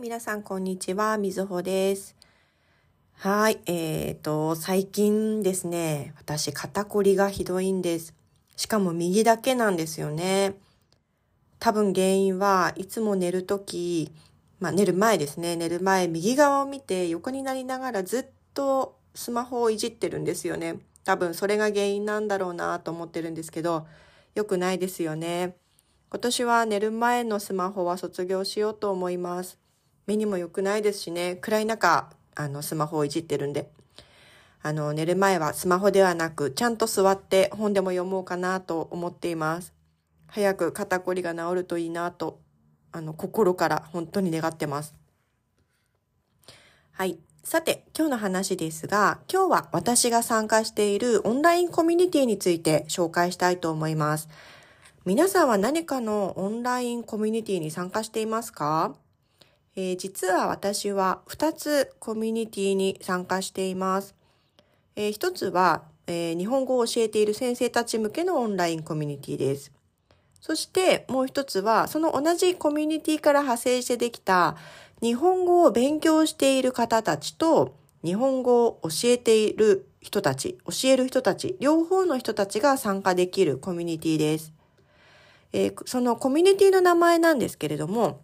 [0.00, 2.16] 皆さんこんにちは、みずほです。
[3.16, 8.14] はい、えーと、最近ですね、私肩こりがひどいんです。
[8.56, 10.54] しかも右だけなんですよね。
[11.58, 14.10] 多分原因はいつも寝るとき、
[14.58, 18.24] まあ寝る前ですね、寝る前右側を見て横になりながらずっ
[18.54, 20.78] とスマホをいじってるんですよね。
[21.04, 23.86] 多分それが原因なんだろうなと思ってるんですけど、
[24.34, 25.56] 良くないですよね。
[26.08, 29.59] 今年は寝る前のスマホは卒業しようと思います。
[30.10, 33.70] 目にも良くないですしね、暗い中、あの、スマホをいじってるんで。
[34.60, 39.72] あの、寝る前はスマホではなく、ちゃんと座って本でも読もうかなと思っています。
[40.26, 42.40] 早く肩こりが治るといいなと、
[42.90, 44.96] あの、心から本当に願ってます。
[46.90, 47.16] はい。
[47.44, 54.28] さて、今日の話ですが、今日は私が参加しているオンラインコミュニティについて紹介したいと思います。
[55.04, 58.96] 皆さんは何かのオンラインコミュニティに参加していますか？
[59.76, 64.14] えー、実は私は2つコミュニティに参加しています。
[64.96, 69.72] えー、1つは、えー、日本語を教えている先生たち向けのオンラインコミュニティです。
[70.40, 74.56] そしてもう一つは、その同じコミュニティから派生してできた
[75.00, 84.52] 日本語を勉強している方たちと日本語を教えている人たち、教える人たち、両方の人たちが参加できるコミュニティです。
[85.52, 88.22] えー、そのコミュニティの名前なんですけれども、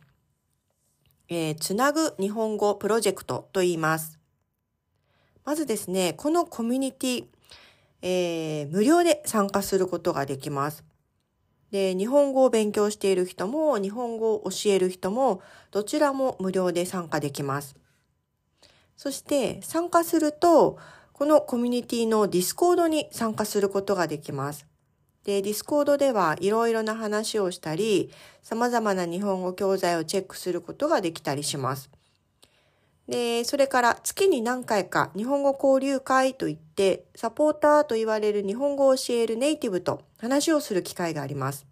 [1.29, 4.19] えー、つなぐ日本語プロジェクトと言います。
[5.45, 7.25] まずですね、このコミュニティ、
[8.03, 10.85] えー、無料で参加することができます。
[11.71, 17.77] で、日本語を勉強している人も、日本語を教える人も、どちらも無料で参加できます。
[18.97, 20.79] そして参加すると、
[21.13, 24.67] このコミュニティのディスコードに参加することができます。
[25.27, 28.13] で、ディスコードではいろいろな話をしたり、
[28.45, 31.91] 様々な日本語教材をチェックすることができたりします。
[33.09, 41.67] で、それから月に何回か日本語交流会といって、サポーターと言われる日本語を教えるネイティブと話をする機会があります。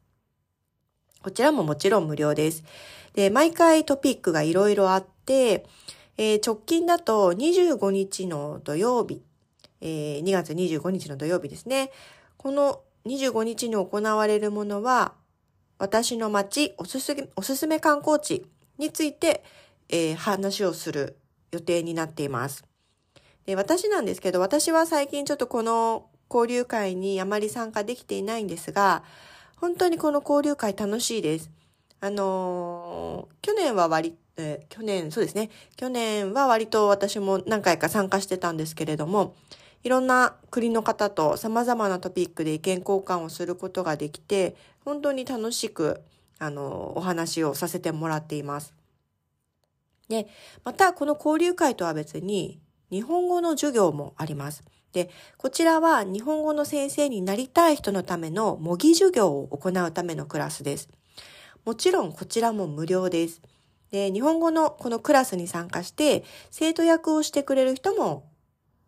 [1.22, 2.64] こちらももちろん無料です。
[3.12, 5.64] で、毎回トピックがいろいろあって、
[6.16, 9.22] えー、直近だと25日の土曜日、
[9.80, 11.92] えー、2月25日の土曜日ですね。
[12.36, 15.14] この25日に行われるものは、
[15.78, 18.46] 私の街おすすめ、おすすめ観光地
[18.78, 19.44] について、
[19.88, 21.18] えー、話をする
[21.52, 22.64] 予定になっています。
[23.46, 29.04] で私なんですけど、私は最近ちょっとこの交流会にあまり参加できていないんですが、
[29.56, 31.50] 本当にこの交流会楽しいです。
[32.00, 35.50] あのー、去年は割、えー、去年、そうですね。
[35.76, 39.34] 去年は割と私も何回か参加してたんですけれども、
[39.84, 46.00] いろんな国の方と様々なトピックで意見交換をすることができて、本当に楽しく、
[46.38, 48.72] あの、お話をさせてもらっています。
[50.08, 50.26] で、
[50.64, 52.58] またこの交流会とは別に、
[52.90, 54.64] 日本語の授業もあります。
[54.92, 60.88] で、こちらは日本語の先生になりたい人のための模擬授業を行うためのクラスです。
[61.66, 63.42] もちろんこちらも無料です。
[63.90, 68.24] で、日本語のこのクラスに参加して生徒役をしてくれる人も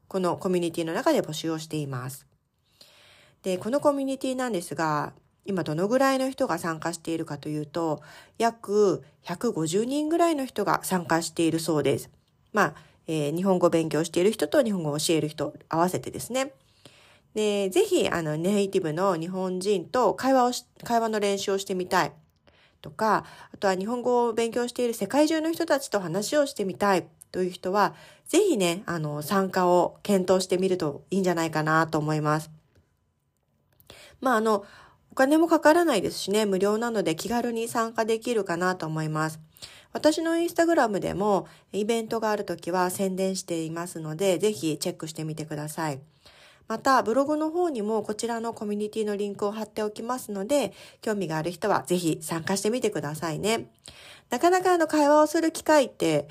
[0.08, 2.26] このコミュニティの中で募集をしています。
[3.42, 5.12] で、このコミュニティなんですが、
[5.44, 8.02] 今どのぐらいの人が参加しているかというと、
[8.38, 12.10] 約150人ぐらいの人が参加しているそうです。
[12.52, 12.74] まあ、
[13.06, 16.52] えー、日本語を勉強している人と日本語を教える人合わせてですね。
[17.34, 22.12] で、ぜひ、あの、ネイティブの日本人と会話をし、会話の練習をしてみたい。
[22.80, 27.94] とか、あとは日本語を勉強している世界中の人たちと話をしてみたいという人は、
[28.26, 32.50] ぜひね、あの、参加を検討してみるといいんじゃないかなと思います。
[34.22, 34.64] まあ、あの、
[35.12, 39.38] お金もかからないですしね、無料なので気軽に参加できるかなと思います。
[39.92, 46.00] 私のインスタグラムでもイベントがあるときは宣伝していますので、ぜひチェックしてみてください。
[46.68, 50.72] また、ブログの方にもこちらのコミュニティのリンクを貼っておきますので、
[51.02, 53.68] 興味がある人はぜひ参加してみてくださいね。
[54.30, 56.28] なかなかあの会話をする機会って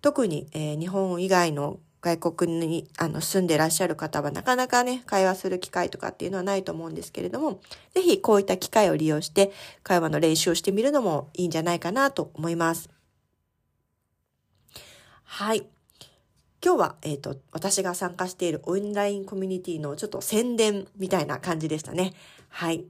[0.00, 7.60] 特に、えー、日本以外の外国にあの住んでらっしゃる方はなかなかね、会話する機会とかっていうのはないと思うんですけれども、
[7.92, 9.52] ぜひこういった機会を利用して
[9.82, 12.88] 会話の練習をしてみるのもいいんじゃないかなと思います。
[15.24, 15.66] はい。
[16.64, 22.14] 今日は、えっ、ー、と、私が参加しているオンラインコミュニティのちょっと宣伝みたいな感じでしたね。
[22.48, 22.84] はい。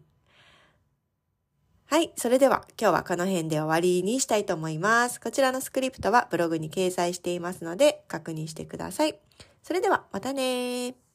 [1.90, 2.12] はい。
[2.16, 5.18] それでは今日はこの辺で終わりにしたいと思います。
[5.18, 9.18] こちらのスクリプトはブログに掲載していますので確認してください。
[9.62, 11.07] それではまたね